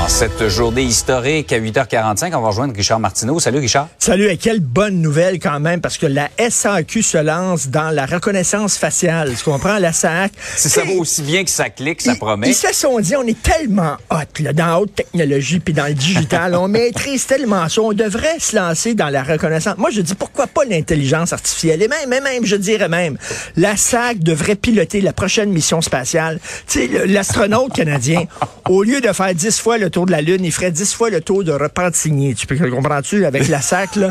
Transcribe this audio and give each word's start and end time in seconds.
En 0.00 0.08
cette 0.08 0.48
journée 0.48 0.82
historique 0.82 1.52
à 1.52 1.60
8h45, 1.60 2.34
on 2.34 2.40
va 2.40 2.48
rejoindre 2.48 2.74
Richard 2.74 2.98
Martineau. 2.98 3.38
Salut 3.38 3.58
Richard. 3.58 3.88
Salut, 3.98 4.28
et 4.28 4.36
quelle 4.36 4.60
bonne 4.60 5.00
nouvelle 5.00 5.38
quand 5.38 5.60
même, 5.60 5.80
parce 5.80 5.98
que 5.98 6.06
la 6.06 6.28
SAQ 6.38 7.02
se 7.02 7.18
lance 7.18 7.68
dans 7.68 7.90
la 7.90 8.06
reconnaissance 8.06 8.76
faciale. 8.76 9.32
Tu 9.36 9.44
comprends, 9.44 9.78
la 9.78 9.92
SAC? 9.92 10.32
Si 10.56 10.70
ça 10.70 10.82
va 10.82 10.92
aussi 10.92 11.22
bien 11.22 11.44
que 11.44 11.50
ça 11.50 11.70
clique, 11.70 12.00
ça 12.00 12.12
ils, 12.12 12.18
promet. 12.18 12.48
Ils 12.48 12.54
se 12.54 12.72
sont 12.72 12.98
dit, 13.00 13.14
on 13.16 13.22
est 13.22 13.40
tellement 13.40 13.96
hot 14.10 14.40
là, 14.40 14.52
dans 14.52 14.66
la 14.66 14.80
haute 14.80 14.94
technologie 14.94 15.60
puis 15.60 15.74
dans 15.74 15.86
le 15.86 15.94
digital, 15.94 16.54
on 16.54 16.68
maîtrise 16.68 17.26
tellement 17.26 17.68
ça, 17.68 17.82
on 17.82 17.92
devrait 17.92 18.40
se 18.40 18.56
lancer 18.56 18.94
dans 18.94 19.08
la 19.08 19.22
reconnaissance. 19.22 19.76
Moi, 19.78 19.90
je 19.90 20.00
dis, 20.00 20.14
pourquoi 20.14 20.46
pas 20.46 20.64
l'intelligence 20.64 21.32
artificielle? 21.32 21.82
Et 21.82 21.88
même, 21.88 22.08
même, 22.08 22.24
même, 22.24 22.44
je 22.44 22.56
dirais 22.56 22.88
même, 22.88 23.18
la 23.56 23.76
SAC 23.76 24.18
devrait 24.20 24.56
piloter 24.56 25.00
la 25.00 25.12
prochaine 25.12 25.50
mission 25.50 25.80
spatiale. 25.80 26.40
Tu 26.66 26.88
sais, 26.88 27.06
l'astronaute 27.06 27.72
canadien, 27.72 28.24
au 28.68 28.82
lieu 28.82 29.00
de 29.00 29.12
faire 29.12 29.34
dix 29.34 29.60
fois 29.60 29.78
le 29.82 29.90
tour 29.90 30.06
de 30.06 30.12
la 30.12 30.20
Lune, 30.20 30.44
il 30.44 30.52
ferait 30.52 30.70
dix 30.70 30.94
fois 30.94 31.10
le 31.10 31.20
tour 31.20 31.44
de 31.44 31.52
Repentigny. 31.52 32.34
Tu 32.34 32.46
peux 32.46 32.56
comprends-tu 32.70 33.26
avec 33.26 33.48
la 33.48 33.60
SAC, 33.60 33.96
là? 33.96 34.10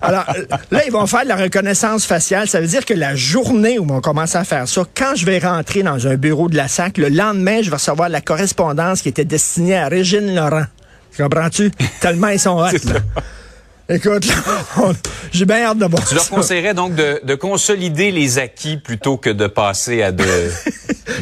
Alors, 0.00 0.24
là, 0.70 0.82
ils 0.86 0.92
vont 0.92 1.06
faire 1.06 1.24
de 1.24 1.28
la 1.28 1.36
reconnaissance 1.36 2.06
faciale. 2.06 2.48
Ça 2.48 2.60
veut 2.60 2.66
dire 2.66 2.84
que 2.84 2.94
la 2.94 3.14
journée 3.16 3.78
où 3.78 3.86
on 3.90 4.00
commence 4.00 4.36
à 4.36 4.44
faire 4.44 4.68
ça, 4.68 4.82
quand 4.96 5.14
je 5.16 5.26
vais 5.26 5.38
rentrer 5.38 5.82
dans 5.82 6.06
un 6.06 6.14
bureau 6.14 6.48
de 6.48 6.56
la 6.56 6.68
SAC, 6.68 6.98
le 6.98 7.08
lendemain, 7.08 7.62
je 7.62 7.70
vais 7.70 7.76
recevoir 7.76 8.08
la 8.08 8.20
correspondance 8.20 9.02
qui 9.02 9.08
était 9.08 9.24
destinée 9.24 9.76
à 9.76 9.88
Régine 9.88 10.34
Laurent. 10.34 10.64
Comprends-tu? 11.16 11.70
Tellement 12.00 12.28
ils 12.28 12.38
sont 12.38 12.58
hot, 12.58 12.70
là. 12.84 13.00
Écoute, 13.90 14.28
j'ai 15.32 15.46
bien 15.46 15.64
hâte 15.64 15.78
de 15.78 15.86
voir 15.86 16.06
Tu 16.06 16.14
leur 16.14 16.28
conseillerais 16.28 16.74
donc 16.74 16.94
de, 16.94 17.20
de, 17.24 17.34
consolider 17.34 18.10
les 18.10 18.38
acquis 18.38 18.76
plutôt 18.76 19.16
que 19.16 19.30
de 19.30 19.46
passer 19.46 20.02
à 20.02 20.12
de, 20.12 20.24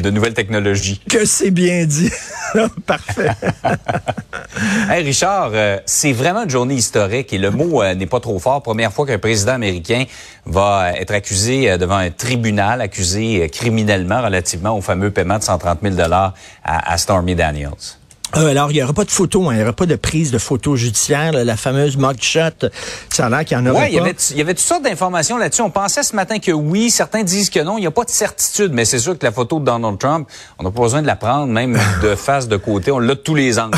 de 0.03 0.09
nouvelles 0.09 0.33
technologies. 0.33 1.01
Que 1.09 1.25
c'est 1.25 1.51
bien 1.51 1.85
dit. 1.85 2.11
Parfait. 2.85 3.29
hey 4.89 5.03
Richard, 5.03 5.51
euh, 5.53 5.77
c'est 5.85 6.13
vraiment 6.13 6.43
une 6.43 6.49
journée 6.49 6.75
historique 6.75 7.33
et 7.33 7.37
le 7.37 7.51
mot 7.51 7.81
euh, 7.81 7.95
n'est 7.95 8.05
pas 8.05 8.19
trop 8.19 8.39
fort. 8.39 8.61
Première 8.61 8.91
fois 8.91 9.05
qu'un 9.05 9.19
président 9.19 9.53
américain 9.53 10.05
va 10.45 10.93
être 10.93 11.11
accusé 11.11 11.69
euh, 11.69 11.77
devant 11.77 11.97
un 11.97 12.09
tribunal, 12.09 12.81
accusé 12.81 13.49
criminellement 13.49 14.21
relativement 14.21 14.77
au 14.77 14.81
fameux 14.81 15.11
paiement 15.11 15.37
de 15.37 15.43
130 15.43 15.79
000 15.81 15.95
dollars 15.95 16.33
à 16.63 16.97
Stormy 16.97 17.35
Daniels. 17.35 17.96
Euh, 18.35 18.49
alors, 18.49 18.71
il 18.71 18.75
n'y 18.75 18.83
aura 18.83 18.93
pas 18.93 19.05
de 19.05 19.11
photo, 19.11 19.47
hein, 19.47 19.53
il 19.53 19.57
n'y 19.57 19.63
aura 19.63 19.73
pas 19.73 19.85
de 19.85 19.95
prise 19.95 20.31
de 20.31 20.37
photo 20.37 20.75
judiciaire, 20.75 21.31
là, 21.31 21.43
la 21.43 21.55
fameuse 21.55 21.97
mugshot. 21.97 22.69
Ça 23.09 23.27
a 23.27 23.29
l'air 23.29 23.45
qu'il 23.45 23.57
y 23.57 23.59
en 23.59 23.65
aurait 23.65 23.89
ouais, 23.89 23.97
pas. 23.97 24.03
Ouais, 24.03 24.15
il 24.31 24.37
y 24.37 24.41
avait 24.41 24.53
toutes 24.53 24.65
sortes 24.65 24.83
d'informations 24.83 25.37
là-dessus. 25.37 25.61
On 25.61 25.69
pensait 25.69 26.03
ce 26.03 26.15
matin 26.15 26.39
que 26.39 26.51
oui, 26.51 26.89
certains 26.89 27.23
disent 27.23 27.49
que 27.49 27.59
non. 27.59 27.77
Il 27.77 27.81
n'y 27.81 27.87
a 27.87 27.91
pas 27.91 28.03
de 28.03 28.09
certitude, 28.09 28.73
mais 28.73 28.85
c'est 28.85 28.99
sûr 28.99 29.17
que 29.17 29.25
la 29.25 29.31
photo 29.31 29.59
de 29.59 29.65
Donald 29.65 29.97
Trump, 29.97 30.27
on 30.59 30.63
n'a 30.63 30.71
pas 30.71 30.81
besoin 30.81 31.01
de 31.01 31.07
la 31.07 31.15
prendre, 31.15 31.47
même 31.47 31.79
de 32.01 32.15
face, 32.15 32.47
de 32.47 32.57
côté. 32.57 32.91
On 32.91 32.99
l'a 32.99 33.15
de 33.15 33.19
tous 33.19 33.35
les 33.35 33.59
angles. 33.59 33.77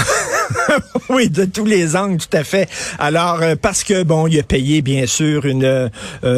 oui, 1.10 1.30
de 1.30 1.46
tous 1.46 1.66
les 1.66 1.96
angles, 1.96 2.18
tout 2.18 2.38
à 2.38 2.44
fait. 2.44 2.70
Alors, 2.98 3.42
euh, 3.42 3.56
parce 3.60 3.84
que, 3.84 4.04
bon, 4.04 4.28
il 4.28 4.40
a 4.40 4.44
payé, 4.44 4.82
bien 4.82 5.06
sûr, 5.06 5.46
une... 5.46 5.66
Euh, 5.66 5.90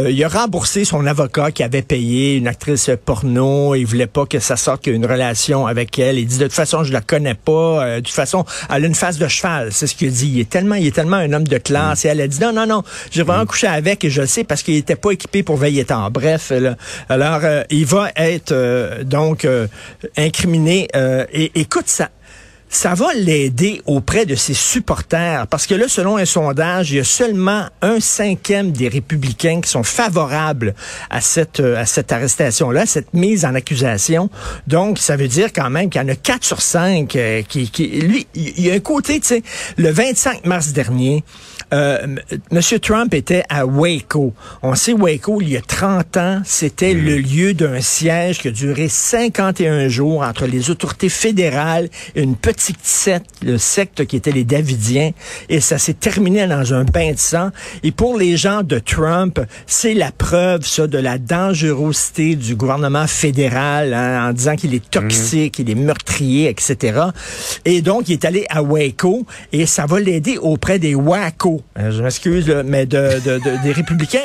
il 0.09 0.23
a 0.23 0.27
remboursé 0.27 0.85
son 0.85 1.05
avocat 1.05 1.51
qui 1.51 1.63
avait 1.63 1.81
payé 1.81 2.37
une 2.37 2.47
actrice 2.47 2.89
porno. 3.05 3.75
Il 3.75 3.85
voulait 3.85 4.07
pas 4.07 4.25
que 4.25 4.39
ça 4.39 4.57
sorte 4.57 4.83
qu'il 4.83 4.93
y 4.93 4.95
ait 4.95 4.97
une 4.97 5.05
relation 5.05 5.67
avec 5.67 5.97
elle. 5.99 6.19
Il 6.19 6.27
dit, 6.27 6.37
de 6.37 6.45
toute 6.45 6.53
façon, 6.53 6.83
je 6.83 6.91
la 6.91 7.01
connais 7.01 7.35
pas. 7.35 7.85
Euh, 7.85 7.95
de 7.97 8.01
toute 8.01 8.13
façon, 8.13 8.45
elle 8.69 8.83
a 8.83 8.87
une 8.87 8.95
face 8.95 9.17
de 9.17 9.27
cheval, 9.27 9.69
c'est 9.71 9.87
ce 9.87 9.95
qu'il 9.95 10.11
dit. 10.11 10.31
Il 10.33 10.39
est 10.39 10.49
tellement, 10.49 10.75
il 10.75 10.87
est 10.87 10.95
tellement 10.95 11.17
un 11.17 11.31
homme 11.33 11.47
de 11.47 11.57
classe. 11.57 12.03
Mm. 12.03 12.07
Et 12.07 12.09
elle 12.11 12.21
a 12.21 12.27
dit, 12.27 12.39
non, 12.39 12.53
non, 12.53 12.67
non, 12.67 12.83
j'ai 13.11 13.23
vraiment 13.23 13.43
mm. 13.43 13.47
couché 13.47 13.67
avec 13.67 14.03
et 14.03 14.09
je 14.09 14.21
le 14.21 14.27
sais 14.27 14.43
parce 14.43 14.63
qu'il 14.63 14.75
était 14.75 14.95
pas 14.95 15.11
équipé 15.11 15.43
pour 15.43 15.57
veiller 15.57 15.85
temps. 15.85 16.09
Bref, 16.11 16.51
là, 16.51 16.75
alors, 17.09 17.41
euh, 17.43 17.63
il 17.69 17.85
va 17.85 18.09
être, 18.15 18.53
donc, 19.03 19.47
incriminé. 20.17 20.87
et 21.33 21.51
écoute, 21.55 21.87
ça 21.87 22.09
ça 22.71 22.93
va 22.93 23.13
l'aider 23.13 23.81
auprès 23.85 24.25
de 24.25 24.33
ses 24.33 24.53
supporters. 24.53 25.45
Parce 25.47 25.67
que 25.67 25.75
là, 25.75 25.87
selon 25.89 26.15
un 26.17 26.25
sondage, 26.25 26.91
il 26.91 26.97
y 26.97 26.99
a 26.99 27.03
seulement 27.03 27.65
un 27.81 27.99
cinquième 27.99 28.71
des 28.71 28.87
républicains 28.87 29.59
qui 29.61 29.69
sont 29.69 29.83
favorables 29.83 30.73
à 31.09 31.19
cette, 31.19 31.59
à 31.59 31.85
cette 31.85 32.11
arrestation-là, 32.13 32.85
cette 32.85 33.13
mise 33.13 33.43
en 33.45 33.55
accusation. 33.55 34.29
Donc, 34.67 34.99
ça 34.99 35.17
veut 35.17 35.27
dire 35.27 35.51
quand 35.53 35.69
même 35.69 35.89
qu'il 35.89 36.01
y 36.01 36.05
en 36.05 36.07
a 36.07 36.15
quatre 36.15 36.45
sur 36.45 36.61
cinq 36.61 37.15
euh, 37.17 37.41
qui, 37.43 37.69
qui... 37.69 37.87
Lui, 37.87 38.25
il 38.35 38.61
y 38.61 38.71
a 38.71 38.73
un 38.73 38.79
côté, 38.79 39.19
tu 39.19 39.27
sais, 39.27 39.43
le 39.75 39.91
25 39.91 40.45
mars 40.45 40.69
dernier, 40.69 41.25
euh, 41.73 42.15
M. 42.51 42.61
Trump 42.81 43.13
était 43.13 43.43
à 43.49 43.65
Waco. 43.65 44.33
On 44.61 44.75
sait 44.75 44.93
Waco, 44.93 45.41
il 45.41 45.49
y 45.49 45.57
a 45.57 45.61
30 45.61 46.17
ans, 46.17 46.41
c'était 46.43 46.93
le 46.93 47.17
lieu 47.17 47.53
d'un 47.53 47.79
siège 47.81 48.39
qui 48.39 48.49
a 48.49 48.51
duré 48.51 48.87
51 48.87 49.87
jours 49.87 50.21
entre 50.21 50.45
les 50.45 50.69
autorités 50.69 51.09
fédérales 51.09 51.89
et 52.15 52.21
une 52.21 52.35
petite 52.35 52.83
secte, 52.83 53.29
le 53.43 53.57
secte 53.57 54.05
qui 54.05 54.17
était 54.17 54.31
les 54.31 54.43
Davidiens, 54.43 55.11
et 55.49 55.59
ça 55.59 55.77
s'est 55.77 55.93
terminé 55.93 56.45
dans 56.47 56.73
un 56.73 56.83
bain 56.83 57.13
de 57.13 57.17
sang. 57.17 57.51
Et 57.83 57.91
pour 57.91 58.17
les 58.17 58.37
gens 58.37 58.63
de 58.63 58.79
Trump, 58.79 59.39
c'est 59.65 59.93
la 59.93 60.11
preuve, 60.11 60.65
ça, 60.65 60.87
de 60.87 60.97
la 60.97 61.17
dangerosité 61.17 62.35
du 62.35 62.55
gouvernement 62.55 63.07
fédéral, 63.07 63.93
hein, 63.93 64.29
en 64.29 64.33
disant 64.33 64.55
qu'il 64.55 64.73
est 64.73 64.89
toxique, 64.89 65.59
il 65.59 65.69
est 65.69 65.75
meurtrier, 65.75 66.49
etc. 66.49 66.99
Et 67.65 67.81
donc, 67.81 68.09
il 68.09 68.13
est 68.13 68.25
allé 68.25 68.45
à 68.49 68.61
Waco, 68.61 69.25
et 69.51 69.65
ça 69.65 69.85
va 69.85 69.99
l'aider 69.99 70.37
auprès 70.37 70.79
des 70.79 70.95
Waco. 70.95 71.60
Je 71.77 72.01
m'excuse, 72.01 72.49
mais 72.65 72.85
de, 72.85 73.19
de, 73.19 73.39
de, 73.39 73.63
des 73.63 73.71
républicains, 73.71 74.23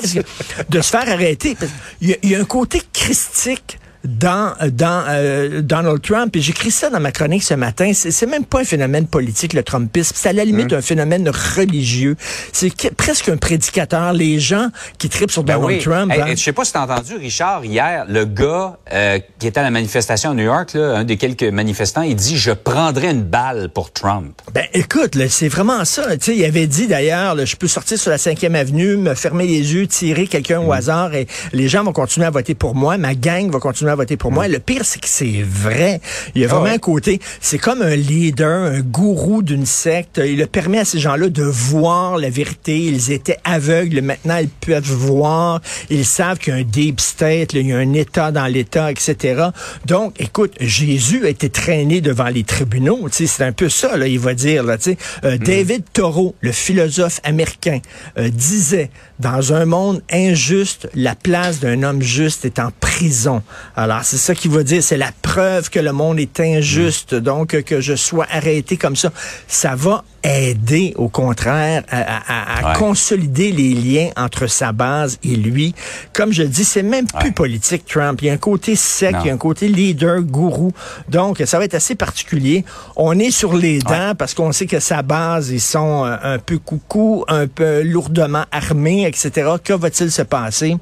de 0.69 0.81
se 0.81 0.91
faire 0.91 1.09
arrêter. 1.09 1.57
Il 2.01 2.17
y, 2.23 2.29
y 2.29 2.35
a 2.35 2.41
un 2.41 2.45
côté 2.45 2.83
christique 2.93 3.79
dans, 4.07 4.55
dans 4.73 5.05
euh, 5.09 5.61
Donald 5.63 6.01
Trump. 6.03 6.35
Et 6.37 6.41
j'écris 6.41 6.71
ça 6.71 6.91
dans 6.91 7.01
ma 7.01 7.13
chronique 7.13 7.43
ce 7.43 7.55
matin. 7.55 7.93
C'est 7.95 8.27
même 8.27 8.45
pas 8.45 8.61
un 8.61 8.65
phénomène 8.65 9.07
politique, 9.07 9.53
le 9.53 9.63
Trumpisme. 9.63 10.15
C'est 10.17 10.29
à 10.31 10.33
la 10.33 10.45
limite 10.45 10.73
Mmh. 10.73 10.75
un 10.77 10.83
phénomène 10.83 11.29
religieux. 11.29 12.17
C'est 12.53 12.73
presque 12.97 13.29
un 13.29 13.37
prédicateur. 13.37 14.13
Les 14.13 14.41
gens 14.41 14.69
qui 14.99 15.09
tripent 15.09 15.31
sur 15.31 15.45
Ben 15.45 15.55
Donald 15.61 15.79
oui. 15.79 15.85
Trump. 15.85 16.13
Hey, 16.13 16.21
hein. 16.23 16.27
Je 16.31 16.43
sais 16.43 16.53
pas 16.53 16.65
si 16.65 16.73
t'as 16.73 16.83
entendu, 16.83 17.15
Richard, 17.17 17.65
hier, 17.65 18.05
le 18.09 18.25
gars 18.25 18.79
euh, 18.93 19.19
qui 19.39 19.47
était 19.47 19.61
à 19.61 19.63
la 19.63 19.71
manifestation 19.71 20.31
à 20.31 20.35
New 20.35 20.45
York, 20.45 20.73
là, 20.75 20.97
un 20.99 21.05
des 21.05 21.17
quelques 21.17 21.45
manifestants, 21.45 22.03
il 22.03 22.17
dit 22.17 22.37
«Je 22.39 22.53
prendrais 22.53 23.11
une 23.11 23.23
balle 23.23 23.69
pour 23.73 23.93
Trump». 23.93 24.41
Ben 24.55 24.65
écoute, 24.73 25.17
c'est 25.29 25.49
vraiment 25.49 25.85
ça. 25.85 26.17
Tu 26.17 26.25
sais, 26.25 26.37
il 26.37 26.45
avait 26.45 26.67
dit 26.67 26.87
d'ailleurs, 26.87 27.37
je 27.45 27.57
peux 27.57 27.69
sortir 27.69 27.99
sur 27.99 28.11
la 28.11 28.17
5e 28.17 28.55
avenue, 28.55 28.97
me 28.97 29.15
fermer 29.15 29.47
les 29.47 29.75
yeux, 29.75 29.87
tirer 29.87 30.27
quelqu'un 30.27 30.61
Mmh. 30.61 30.69
au 30.69 30.73
hasard 30.73 31.15
et 31.15 31.27
les 31.53 31.69
gens 31.69 31.83
vont 31.85 31.93
continuer 31.93 32.27
à 32.27 32.31
voter 32.31 32.55
pour 32.55 32.75
moi. 32.75 32.97
Ma 32.99 33.15
gang 33.15 33.51
va 33.51 33.59
continuer 33.59 33.91
à 33.91 33.95
voter 33.97 34.17
pour 34.17 34.33
moi. 34.33 34.49
Le 34.49 34.59
pire, 34.59 34.85
c'est 34.85 35.01
que 35.01 35.09
c'est 35.09 35.43
vrai. 35.43 36.01
Il 36.35 36.43
y 36.43 36.45
a 36.45 36.49
vraiment 36.49 36.67
Ah 36.67 36.69
ouais. 36.69 36.75
un 36.75 36.79
côté, 36.79 37.21
c'est 37.41 37.59
comme 37.59 37.83
un 37.83 37.97
leader, 37.97 38.73
un 38.73 38.81
gourou 38.81 39.43
d'une 39.43 39.67
secte. 39.67 40.21
Il 40.25 40.43
a 40.43 40.47
permis 40.47 40.79
à 40.79 40.85
ces 40.85 40.99
gens-là 40.99 41.29
de 41.29 41.43
voir 41.43 42.19
la 42.19 42.31
vérité. 42.31 42.79
Ils 42.79 43.11
étaient 43.13 43.39
aveugles. 43.45 44.01
Maintenant, 44.01 44.39
ils 44.39 44.49
peuvent 44.49 44.85
voir. 44.85 45.61
Ils 45.91 46.05
savent 46.05 46.39
qu'il 46.39 46.53
y 46.55 46.57
a 46.57 46.61
un 46.61 46.63
deep 46.65 47.01
state, 47.01 47.53
là, 47.53 47.61
il 47.61 47.67
y 47.69 47.73
a 47.73 47.79
un 47.79 47.93
État 47.93 48.31
dans 48.31 48.47
l'État, 48.47 48.91
etc. 48.91 49.47
Donc, 49.87 50.15
écoute, 50.21 50.55
Jésus 50.61 51.25
a 51.27 51.29
été 51.29 51.51
traîné 51.51 52.01
devant 52.01 52.29
les 52.29 52.45
tribunaux. 52.45 53.09
C'est 53.11 53.43
un 53.43 53.53
peu 53.53 53.69
ça, 53.69 53.97
là, 53.97 54.07
il 54.07 54.19
va 54.19 54.35
dire. 54.35 54.63
Là. 54.63 54.77
Euh, 55.25 55.39
David 55.39 55.85
Thoreau, 55.93 56.35
le 56.41 56.53
philosophe 56.53 57.21
américain, 57.25 57.81
euh, 58.19 58.29
disait, 58.29 58.91
dans 59.21 59.53
un 59.53 59.65
monde 59.65 60.03
injuste, 60.13 60.89
la 60.95 61.15
place 61.15 61.61
d'un 61.61 61.83
homme 61.83 62.03
juste 62.03 62.45
est 62.45 62.59
en 62.59 62.71
prison. 62.97 63.43
Alors, 63.77 64.05
c'est 64.05 64.17
ça 64.17 64.35
qu'il 64.35 64.51
va 64.51 64.63
dire. 64.63 64.83
C'est 64.83 64.97
la 64.97 65.11
preuve 65.21 65.69
que 65.69 65.79
le 65.81 65.93
monde 65.93 66.19
est 66.19 66.41
injuste. 66.41 67.15
Donc, 67.15 67.53
euh, 67.55 67.61
que 67.61 67.81
je 67.83 67.95
sois 67.95 68.27
arrêté 68.31 68.79
comme 68.79 68.97
ça. 68.97 69.11
Ça 69.47 69.75
va 69.75 70.03
aider, 70.25 70.95
au 70.97 71.09
contraire, 71.09 71.83
à, 71.91 72.01
à- 72.01 72.59
à 72.69 72.73
Ouais. 72.73 72.79
consolider 72.79 73.53
les 73.53 73.75
liens 73.75 74.09
entre 74.17 74.47
sa 74.47 74.73
base 74.73 75.19
et 75.23 75.37
lui. 75.37 75.75
Comme 76.15 76.33
je 76.33 76.43
le 76.43 76.49
dis, 76.49 76.65
c'est 76.65 76.83
même 76.83 77.07
plus 77.07 77.33
politique, 77.33 77.85
Trump. 77.87 78.19
Il 78.23 78.29
y 78.29 78.31
a 78.31 78.33
un 78.33 78.39
côté 78.39 78.77
sec, 78.77 79.13
Non. 79.13 79.21
il 79.25 79.27
y 79.27 79.31
a 79.31 79.35
un 79.35 79.39
côté 79.39 79.69
leader, 79.69 80.21
gourou. 80.23 80.73
Donc, 81.09 81.43
ça 81.45 81.59
va 81.59 81.65
être 81.67 81.75
assez 81.75 81.95
particulier. 81.97 82.65
On 82.97 83.19
est 83.19 83.31
sur 83.31 83.55
les 83.55 83.79
dents 83.79 84.15
parce 84.19 84.33
qu'on 84.35 84.53
sait 84.53 84.67
que 84.67 84.81
sa 84.81 85.03
base, 85.03 85.51
ils 85.51 85.61
sont 85.61 86.05
euh, 86.07 86.17
un 86.23 86.39
peu 86.39 86.59
coucou, 86.59 87.25
un 87.29 87.47
peu 87.47 87.83
lourdement 87.83 88.45
armés, 88.51 89.07
etc. 89.07 89.31
Que 89.63 89.75
va-t-il 89.75 90.11
se 90.11 90.23
passer? 90.23 90.77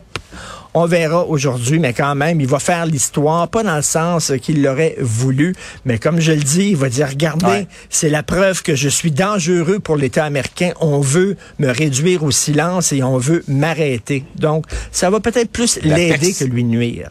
On 0.77 0.87
verra 0.87 1.25
aujourd'hui, 1.27 1.79
mais 1.79 1.93
quand 1.93 2.17
même, 2.17 2.41
il 2.41 2.49
va 2.49 2.59
faire 2.59 2.85
l'histoire, 2.85 3.47
pas 3.49 3.63
dans 3.63 3.77
le 3.77 3.83
sens 3.83 4.33
qu'il 4.43 4.61
l'aurait 4.61 4.97
voulu, 5.01 5.55
mais 5.85 5.99
comme 6.01 6.21
je 6.21 6.33
le 6.33 6.43
dis, 6.43 6.71
il 6.71 6.77
va 6.77 6.89
dire, 6.89 7.09
regardez, 7.09 7.47
Ouais. 7.47 7.67
c'est 7.91 8.11
la 8.11 8.25
preuve 8.25 8.63
que 8.63 8.75
je 8.75 8.89
suis 8.89 9.13
dangereux 9.13 9.79
pour 9.79 9.97
l'État 9.97 10.25
américain. 10.25 10.73
On 10.81 10.99
veut 11.01 11.37
me 11.61 11.69
réduire 11.69 12.25
au 12.25 12.33
silence 12.33 12.93
et 12.93 13.05
on 13.05 13.19
veut 13.19 13.45
m'arrêter. 13.47 14.25
Donc, 14.35 14.67
ça 14.91 15.11
va 15.11 15.21
peut-être 15.21 15.51
plus 15.51 15.79
La 15.85 15.97
l'aider 15.97 16.33
que 16.33 16.45
lui 16.45 16.65
nuire. 16.65 17.11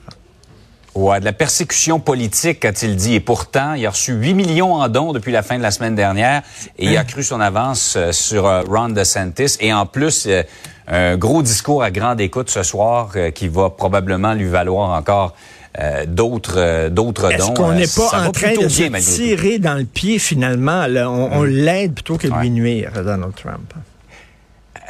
Ouais, 0.95 1.19
de 1.19 1.25
la 1.25 1.33
persécution 1.33 1.99
politique, 1.99 2.65
a-t-il 2.65 2.95
dit. 2.95 3.15
Et 3.15 3.19
pourtant, 3.19 3.73
il 3.73 3.85
a 3.85 3.89
reçu 3.89 4.13
8 4.13 4.33
millions 4.35 4.75
en 4.75 4.87
dons 4.89 5.11
depuis 5.11 5.31
la 5.31 5.41
fin 5.41 5.57
de 5.57 5.63
la 5.63 5.71
semaine 5.71 5.95
dernière 5.95 6.43
et 6.77 6.85
il 6.85 6.97
a 6.97 7.03
cru 7.03 7.23
son 7.23 7.41
avance 7.41 7.95
euh, 7.97 8.11
sur 8.11 8.45
euh, 8.45 8.61
Ron 8.61 8.89
DeSantis. 8.89 9.57
Et 9.59 9.73
en 9.73 9.87
plus, 9.87 10.27
euh, 10.27 10.43
un 10.87 11.17
gros 11.17 11.41
discours 11.41 11.81
à 11.81 11.91
grande 11.91 12.21
écoute 12.21 12.49
ce 12.49 12.61
soir 12.61 13.11
qui 13.33 13.47
va 13.47 13.69
probablement 13.69 14.33
lui 14.33 14.49
valoir 14.49 14.89
encore 14.89 15.33
euh, 15.79 16.05
d'autres 16.05 16.57
euh, 16.57 16.89
d'autres 16.91 17.31
dons. 17.35 17.47
Est-ce 17.47 17.51
qu'on 17.53 17.73
n'est 17.73 17.87
pas 17.87 18.27
en 18.27 18.31
train 18.31 18.53
de 18.53 18.67
se 18.67 19.15
tirer 19.15 19.57
dans 19.57 19.73
le 19.73 19.85
pied 19.85 20.19
finalement? 20.19 20.85
On, 20.87 21.39
on 21.39 21.43
mm. 21.43 21.47
l'aide 21.47 21.93
plutôt 21.95 22.17
que 22.17 22.27
de 22.27 22.33
lui 22.41 22.51
nuire, 22.51 22.91
Donald 23.03 23.33
Trump. 23.35 23.73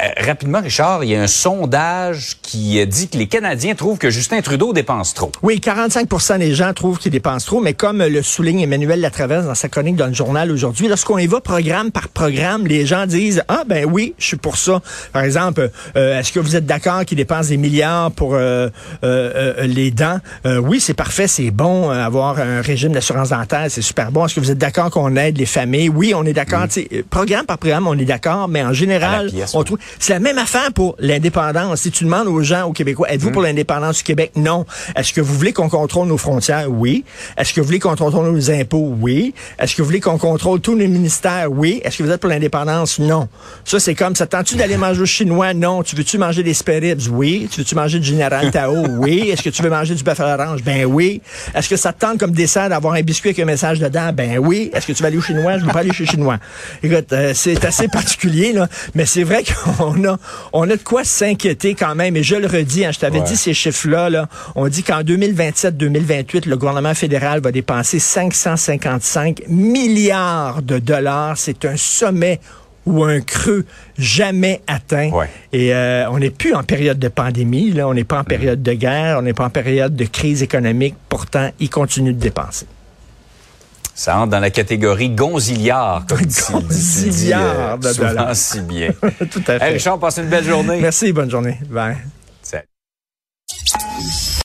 Euh, 0.03 0.25
rapidement, 0.25 0.61
Richard, 0.61 1.03
il 1.03 1.11
y 1.11 1.15
a 1.15 1.21
un 1.21 1.27
sondage 1.27 2.37
qui 2.41 2.85
dit 2.85 3.07
que 3.07 3.17
les 3.17 3.27
Canadiens 3.27 3.75
trouvent 3.75 3.97
que 3.97 4.09
Justin 4.09 4.41
Trudeau 4.41 4.73
dépense 4.73 5.13
trop. 5.13 5.31
Oui, 5.41 5.61
45% 5.63 6.39
des 6.39 6.53
gens 6.53 6.73
trouvent 6.73 6.99
qu'il 6.99 7.11
dépense 7.11 7.45
trop, 7.45 7.61
mais 7.61 7.73
comme 7.73 8.03
le 8.03 8.21
souligne 8.21 8.61
Emmanuel 8.61 9.01
Latraverse 9.01 9.45
dans 9.45 9.55
sa 9.55 9.69
chronique 9.69 9.95
dans 9.95 10.07
le 10.07 10.13
journal 10.13 10.51
aujourd'hui, 10.51 10.87
lorsqu'on 10.87 11.17
y 11.17 11.27
va 11.27 11.41
programme 11.41 11.91
par 11.91 12.09
programme, 12.09 12.67
les 12.67 12.85
gens 12.85 13.05
disent 13.05 13.43
ah 13.47 13.63
ben 13.67 13.85
oui, 13.89 14.13
je 14.17 14.25
suis 14.25 14.37
pour 14.37 14.57
ça. 14.57 14.81
Par 15.11 15.23
exemple, 15.23 15.69
euh, 15.95 16.19
est-ce 16.19 16.31
que 16.31 16.39
vous 16.39 16.55
êtes 16.55 16.65
d'accord 16.65 17.05
qu'il 17.05 17.17
dépense 17.17 17.47
des 17.47 17.57
milliards 17.57 18.11
pour 18.11 18.33
euh, 18.33 18.69
les 19.63 19.91
dents? 19.91 20.19
Oui, 20.45 20.79
c'est 20.79 20.93
parfait, 20.93 21.27
c'est 21.27 21.51
bon 21.51 21.89
avoir 21.89 22.39
un 22.39 22.61
régime 22.61 22.91
d'assurance 22.91 23.29
dentaire, 23.29 23.65
c'est 23.69 23.81
super 23.81 24.11
bon. 24.11 24.25
Est-ce 24.25 24.35
que 24.35 24.39
vous 24.39 24.51
êtes 24.51 24.57
d'accord 24.57 24.89
qu'on 24.91 25.15
aide 25.15 25.37
les 25.37 25.45
familles? 25.45 25.89
Oui, 25.89 26.13
on 26.15 26.25
est 26.25 26.33
d'accord. 26.33 26.65
Programme 27.09 27.45
par 27.45 27.57
programme, 27.57 27.87
on 27.87 27.97
est 27.97 28.05
d'accord, 28.05 28.47
mais 28.47 28.63
en 28.63 28.73
général, 28.73 29.31
on 29.53 29.63
trouve 29.63 29.77
c'est 29.99 30.13
la 30.13 30.19
même 30.19 30.37
affaire 30.37 30.71
pour 30.73 30.95
l'indépendance. 30.99 31.81
Si 31.81 31.91
tu 31.91 32.03
demandes 32.03 32.27
aux 32.27 32.41
gens, 32.41 32.63
aux 32.63 32.73
Québécois, 32.73 33.11
êtes-vous 33.11 33.29
mm. 33.29 33.33
pour 33.33 33.41
l'indépendance 33.41 33.97
du 33.97 34.03
Québec? 34.03 34.31
Non. 34.35 34.65
Est-ce 34.95 35.13
que 35.13 35.21
vous 35.21 35.33
voulez 35.33 35.53
qu'on 35.53 35.69
contrôle 35.69 36.07
nos 36.07 36.17
frontières? 36.17 36.69
Oui. 36.69 37.03
Est-ce 37.37 37.53
que 37.53 37.61
vous 37.61 37.67
voulez 37.67 37.79
qu'on 37.79 37.95
contrôle 37.95 38.31
nos 38.31 38.51
impôts? 38.51 38.95
Oui. 38.99 39.33
Est-ce 39.59 39.75
que 39.75 39.81
vous 39.81 39.87
voulez 39.87 39.99
qu'on 39.99 40.17
contrôle 40.17 40.59
tous 40.59 40.75
nos 40.75 40.87
ministères? 40.87 41.51
Oui. 41.51 41.81
Est-ce 41.83 41.97
que 41.97 42.03
vous 42.03 42.11
êtes 42.11 42.21
pour 42.21 42.29
l'indépendance? 42.29 42.99
Non. 42.99 43.27
Ça, 43.65 43.79
c'est 43.79 43.95
comme, 43.95 44.15
ça 44.15 44.25
tente-tu 44.25 44.55
d'aller 44.55 44.77
manger 44.83 45.01
au 45.01 45.05
chinois? 45.05 45.53
Non. 45.53 45.83
Tu 45.83 45.95
veux-tu 45.95 46.17
manger 46.17 46.43
des 46.43 46.53
spéribs? 46.53 47.01
Oui. 47.11 47.47
Tu 47.51 47.61
veux-tu 47.61 47.75
manger 47.75 47.99
du 47.99 48.05
Général 48.05 48.51
Tao? 48.51 48.73
Oui. 49.03 49.29
Est-ce 49.31 49.41
que 49.41 49.49
tu 49.49 49.61
veux 49.63 49.69
manger 49.69 49.95
du 49.95 50.03
bœuf 50.03 50.19
à 50.19 50.35
l'orange? 50.35 50.63
Ben 50.63 50.85
oui. 50.85 51.21
Est-ce 51.55 51.67
que 51.67 51.75
ça 51.75 51.91
te 51.91 51.99
tente 51.99 52.19
comme 52.19 52.31
dessert 52.31 52.69
d'avoir 52.69 52.93
un 52.93 53.01
biscuit 53.01 53.29
avec 53.29 53.39
un 53.39 53.45
message 53.45 53.79
dedans? 53.79 54.11
Ben 54.13 54.37
oui. 54.37 54.71
Est-ce 54.73 54.87
que 54.87 54.93
tu 54.93 55.01
vas 55.01 55.07
aller 55.07 55.17
au 55.17 55.21
chinois? 55.21 55.57
Je 55.57 55.65
veux 55.65 55.71
pas 55.71 55.79
aller 55.79 55.93
chez 55.93 56.05
chinois. 56.05 56.37
Écoute, 56.81 57.11
euh, 57.11 57.33
c'est 57.33 57.63
assez 57.65 57.87
particulier, 57.87 58.53
là. 58.53 58.67
Mais 58.95 59.05
c'est 59.05 59.23
vrai 59.23 59.43
qu'on 59.77 59.82
a, 59.83 60.17
on 60.53 60.69
a 60.69 60.75
de 60.75 60.83
quoi 60.83 61.03
s'inquiéter 61.03 61.75
quand 61.75 61.95
même. 61.95 62.15
Et 62.15 62.23
je 62.23 62.35
le 62.35 62.47
redis, 62.47 62.85
hein, 62.85 62.91
je 62.91 62.99
t'avais 62.99 63.21
dit 63.21 63.35
ces 63.35 63.53
chiffres-là. 63.53 64.09
Là, 64.09 64.29
on 64.55 64.67
dit 64.67 64.83
qu'en 64.83 65.01
2027-2028, 65.01 66.47
le 66.47 66.57
gouvernement 66.57 66.93
fédéral 66.93 67.41
va 67.41 67.51
dépenser 67.51 67.99
555 67.99 69.43
milliards 69.47 70.61
de 70.61 70.79
dollars. 70.79 71.37
C'est 71.37 71.65
un 71.65 71.77
sommet 71.77 72.39
ou 72.85 73.03
un 73.03 73.21
creux 73.21 73.65
jamais 73.97 74.61
atteint. 74.67 75.11
Et 75.51 75.73
euh, 75.73 76.09
on 76.09 76.19
n'est 76.19 76.29
plus 76.29 76.53
en 76.53 76.63
période 76.63 76.99
de 76.99 77.07
pandémie, 77.07 77.71
là, 77.71 77.87
on 77.87 77.93
n'est 77.93 78.03
pas 78.03 78.19
en 78.19 78.23
période 78.23 78.61
de 78.61 78.73
guerre, 78.73 79.19
on 79.19 79.21
n'est 79.21 79.33
pas 79.33 79.45
en 79.45 79.49
période 79.49 79.95
de 79.95 80.05
crise 80.05 80.43
économique. 80.43 80.95
Pourtant, 81.09 81.49
il 81.59 81.69
continue 81.69 82.13
de 82.13 82.19
dépenser. 82.19 82.65
Ça 83.95 84.17
entre 84.17 84.31
dans 84.31 84.39
la 84.39 84.49
catégorie 84.49 85.09
gonziliard, 85.09 86.05
comme 86.07 86.25
gonziliard 86.25 87.09
dit, 87.09 87.31
euh, 87.33 87.77
de 87.77 88.33
si 88.33 88.61
bien. 88.61 88.91
Tout 89.31 89.43
à 89.47 89.59
fait. 89.59 89.73
Richard, 89.73 89.99
passe 89.99 90.17
une 90.17 90.29
belle 90.29 90.45
journée. 90.45 90.79
Merci, 90.81 91.13
bonne 91.13 91.29
journée. 91.29 91.59
Bye. 91.69 91.97